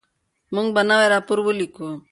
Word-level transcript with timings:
موږ 0.53 0.67
به 0.75 0.81
نوی 0.89 1.05
راپور 1.13 1.37
ولیکو. 1.43 1.87